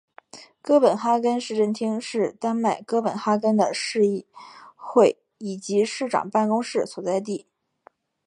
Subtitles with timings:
[0.63, 4.25] 哥本哈根市政厅是丹麦哥本哈根的市议
[4.75, 7.45] 会以及市长办公室所在地。